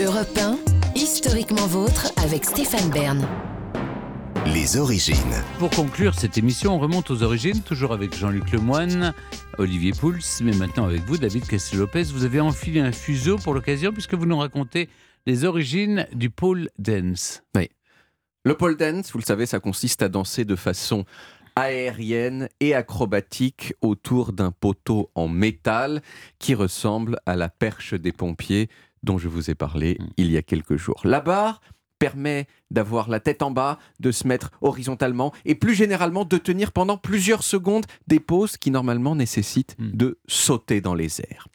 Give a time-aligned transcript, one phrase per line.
[0.00, 0.58] Europe 1,
[0.94, 3.26] historiquement vôtre avec Stéphane Bern.
[4.46, 5.16] Les origines.
[5.58, 9.12] Pour conclure cette émission, on remonte aux origines, toujours avec Jean-Luc Lemoine,
[9.58, 12.04] Olivier Pouls, mais maintenant avec vous, David Castel-Lopez.
[12.12, 14.88] Vous avez enfilé un fuseau pour l'occasion puisque vous nous racontez
[15.26, 17.42] les origines du pole dance.
[17.56, 17.68] Oui.
[18.44, 21.06] Le pole dance, vous le savez, ça consiste à danser de façon
[21.56, 26.02] aérienne et acrobatique autour d'un poteau en métal
[26.38, 28.68] qui ressemble à la perche des pompiers
[29.02, 30.06] dont je vous ai parlé Mm.
[30.16, 31.00] il y a quelques jours.
[31.04, 31.60] La barre
[31.98, 36.70] permet d'avoir la tête en bas, de se mettre horizontalement et plus généralement de tenir
[36.70, 39.90] pendant plusieurs secondes des poses qui normalement nécessitent Mm.
[39.94, 41.48] de sauter dans les airs.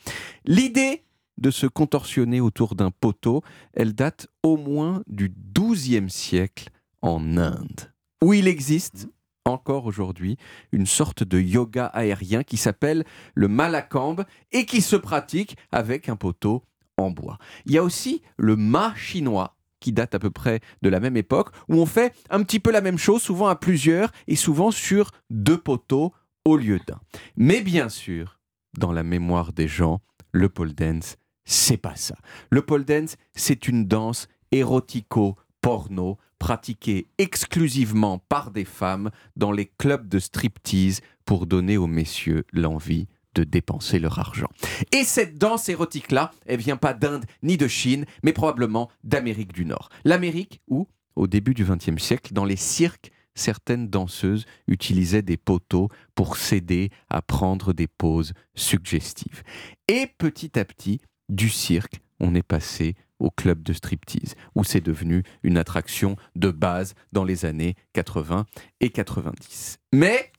[0.45, 1.03] L'idée
[1.37, 3.41] de se contorsionner autour d'un poteau,
[3.73, 6.69] elle date au moins du XIIe siècle
[7.01, 7.91] en Inde,
[8.21, 9.07] où il existe
[9.45, 10.37] encore aujourd'hui
[10.71, 13.03] une sorte de yoga aérien qui s'appelle
[13.33, 16.63] le malakambh et qui se pratique avec un poteau
[17.11, 17.37] bois.
[17.65, 21.17] Il y a aussi le ma chinois qui date à peu près de la même
[21.17, 24.71] époque, où on fait un petit peu la même chose, souvent à plusieurs et souvent
[24.71, 26.13] sur deux poteaux
[26.45, 27.01] au lieu d'un.
[27.35, 28.39] Mais bien sûr,
[28.77, 29.99] dans la mémoire des gens,
[30.31, 32.15] le pole dance, c'est pas ça.
[32.49, 40.07] Le pole dance, c'est une danse érotico-porno pratiquée exclusivement par des femmes dans les clubs
[40.07, 44.49] de striptease pour donner aux messieurs l'envie de dépenser leur argent.
[44.91, 49.65] Et cette danse érotique-là, elle vient pas d'Inde ni de Chine, mais probablement d'Amérique du
[49.65, 49.89] Nord.
[50.05, 55.89] L'Amérique où, au début du XXe siècle, dans les cirques, certaines danseuses utilisaient des poteaux
[56.15, 59.43] pour s'aider à prendre des poses suggestives.
[59.87, 64.81] Et petit à petit, du cirque, on est passé au club de striptease, où c'est
[64.81, 68.45] devenu une attraction de base dans les années 80
[68.81, 69.79] et 90.
[69.93, 70.31] Mais,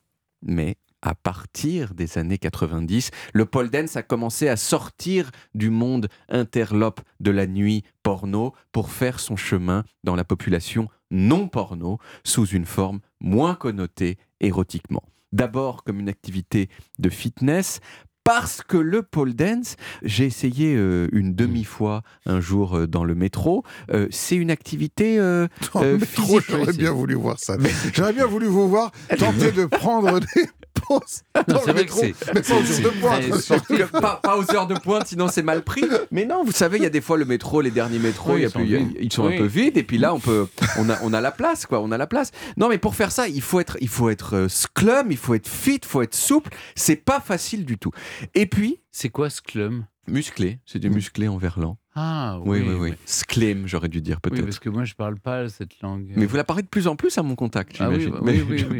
[0.43, 6.09] mais, à partir des années 90, le pole dance a commencé à sortir du monde
[6.31, 12.47] interlope de la nuit porno pour faire son chemin dans la population non porno sous
[12.47, 15.05] une forme moins connotée érotiquement.
[15.33, 17.81] D'abord comme une activité de fitness,
[18.25, 23.15] parce que le pole dance, j'ai essayé euh, une demi-fois un jour euh, dans le
[23.15, 26.45] métro, euh, c'est une activité Dans le métro, physique.
[26.49, 27.57] j'aurais bien voulu voir ça.
[27.93, 30.49] J'aurais bien voulu vous voir tenter de prendre des
[30.91, 31.01] Non,
[31.49, 34.03] dans c'est le vrai que métro, c'est- mais pas aux heures de pointe.
[34.03, 35.85] pas, pas aux heures de pointe, sinon c'est mal pris.
[36.11, 38.41] Mais non, vous savez, il y a des fois le métro, les derniers métros, Oui,
[38.41, 38.97] il y a ils sont plus- il y a- vides.
[39.01, 39.35] ils sont Oui.
[39.35, 39.77] un peu vides.
[39.79, 40.47] Et puis là, on peut,
[40.79, 41.81] on a, on a la place, quoi.
[41.81, 42.33] On a la place.
[42.57, 45.35] Non, mais pour faire ça, il faut être, il faut être euh, sclum, il faut
[45.35, 46.51] être fit, il faut être souple.
[46.77, 47.91] C'est pas facile du tout.
[48.35, 51.79] Et puis C'est quoi ce clum musclé, c'est du musclé en verlan.
[51.97, 52.91] Ah Oui, oui, oui.
[52.91, 52.95] oui.
[53.07, 54.45] Sclem, j'aurais dû dire Oui, peut-être.
[54.45, 56.13] parce que moi je parle pas cette langue.
[56.15, 58.45] Mais vous la parlez de plus en plus à mon contact, ah oui, bah, oui,
[58.49, 58.79] oui, oui.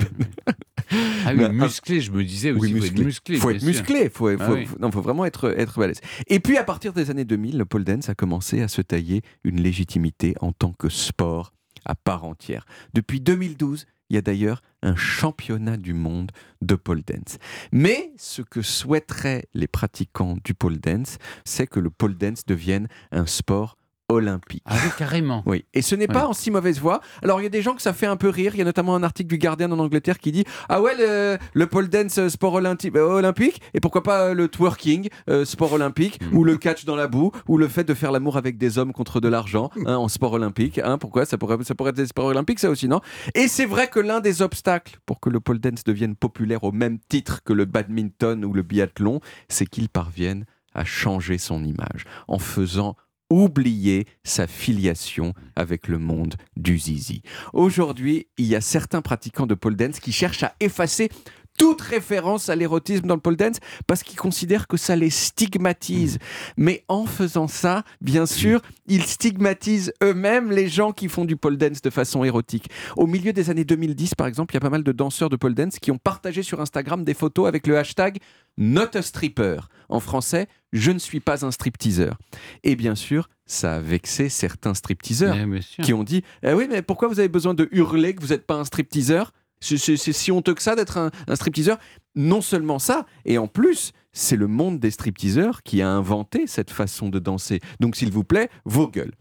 [0.91, 3.05] Ah oui, Mais, musclé, je me disais aussi, Oui, faut être musclé.
[3.05, 3.37] musclé.
[3.39, 4.67] faut être musclé, faut, faut, Ah oui.
[4.67, 6.01] faut- non, faut vraiment être, être balèze.
[6.29, 9.23] Et puis à partir des années 2000, le pole dance a commencé à se tailler
[9.45, 11.53] une légitimité en tant que sport
[11.85, 12.65] à part entière.
[12.95, 16.31] Depuis 2012, il y a d'ailleurs un championnat du monde
[16.61, 17.39] de pole dance.
[17.73, 22.89] Mais ce que souhaiteraient les pratiquants du pole dance, c'est que le pole dance devienne
[23.13, 23.77] un sport
[24.09, 24.63] olympique.
[24.67, 25.43] Ah oui, carrément.
[25.47, 26.27] Oui, et ce n'est pas Ouais.
[26.31, 27.01] en si mauvaise voie.
[27.23, 28.53] Alors, il y a des gens que ça fait un peu rire.
[28.55, 31.39] Il y a notamment un article du Guardian en Angleterre qui dit Ah ouais, le,
[31.53, 36.21] le pole dance sport euh, olympique, et pourquoi pas euh, le twerking euh, sport olympique,
[36.23, 36.37] Mm.
[36.37, 38.93] ou le catch dans la boue, ou le fait de faire l'amour avec des hommes
[38.93, 40.79] contre de l'argent hein, en sport olympique.
[40.79, 41.25] Hein, pourquoi?
[41.25, 43.01] Ça pourrait, ça pourrait être des sports olympiques, ça aussi, non?
[43.35, 46.73] Et c'est vrai que l'un des obstacles pour que le pole dance devienne populaire au
[46.73, 50.45] même titre que le badminton ou le biathlon, c'est qu'il parvienne
[50.75, 52.97] à changer son image en faisant
[53.35, 57.23] oublier sa filiation avec le monde du zizi.
[57.53, 61.11] Aujourd'hui, il y a certains pratiquants de pole dance qui cherchent à effacer
[61.59, 66.19] toute référence à l'érotisme dans le pole dance parce qu'ils considèrent que ça les stigmatise.
[66.57, 71.57] Mais en faisant ça, bien sûr, ils stigmatisent eux-mêmes les gens qui font du pole
[71.57, 72.71] dance de façon érotique.
[72.97, 75.37] Au milieu des années 2010, par exemple, il y a pas mal de danseurs de
[75.37, 78.19] pole dance qui ont partagé sur Instagram des photos avec le hashtag
[78.57, 79.61] Not a stripper.
[79.89, 82.19] En français, je ne suis pas un stripteaseur.
[82.63, 85.37] Et bien sûr, ça a vexé certains stripteaseurs
[85.83, 88.47] qui ont dit Eh oui, mais pourquoi vous avez besoin de hurler que vous n'êtes
[88.47, 89.33] pas un stripteaseur?
[89.65, 91.79] C'est si honteux que ça d'être un, un stripteaseur.
[92.15, 96.71] Non seulement ça, et en plus, c'est le monde des stripteaseurs qui a inventé cette
[96.71, 97.61] façon de danser.
[97.81, 99.13] Donc, s'il vous plaît, vos gueules.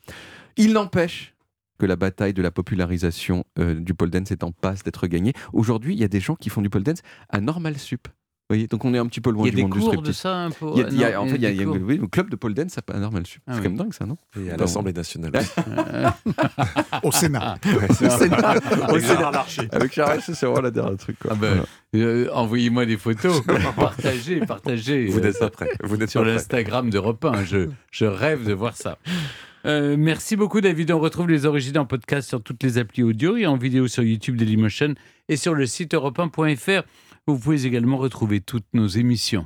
[0.58, 1.34] Il n'empêche
[1.80, 5.34] que la bataille de la popularisation euh, du pole dance est en passe d'être gagnée.
[5.54, 8.08] Aujourd'hui, il y a des gens qui font du pole dance à Normal Sup.
[8.54, 9.80] Voyez Donc on est un petit peu loin Il y a du des monde du
[9.80, 10.18] cours de striptease.
[10.18, 12.08] ça un peu Il y a- y en fait, il y a, y oui, le
[12.08, 13.42] club de pole dance à Normal Sup.
[13.48, 13.64] Ah c'est oui.
[13.64, 15.32] quand même dingue ça, non Et à l'Assemblée nationale.
[17.04, 17.56] Au Sénat.
[17.90, 18.56] Au Sénat.
[18.88, 19.32] Au Avec Sénat.
[19.32, 19.68] Larcher.
[19.72, 21.18] Avec Charles, c'est vraiment la dernière truc.
[21.20, 21.32] Quoi.
[21.34, 21.64] Ah ben,
[21.96, 23.42] euh, Envoyez-moi des photos,
[23.76, 25.08] partagez, partagez.
[25.08, 25.70] Vous n'êtes pas prêt.
[25.84, 27.44] Vous n'êtes sur l'Instagram d'Europe 1.
[27.46, 28.98] Je, je rêve de voir ça.
[29.66, 30.92] Euh, merci beaucoup David.
[30.92, 34.04] On retrouve les origines en podcast sur toutes les applis audio et en vidéo sur
[34.04, 34.94] YouTube Dailymotion
[35.30, 36.84] et sur le site europe1.fr.
[37.26, 39.42] Vous pouvez également retrouver toutes nos émissions.